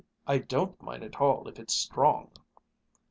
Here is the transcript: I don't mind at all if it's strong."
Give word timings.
I 0.25 0.39
don't 0.39 0.81
mind 0.81 1.03
at 1.03 1.21
all 1.21 1.47
if 1.47 1.59
it's 1.59 1.75
strong." 1.75 2.31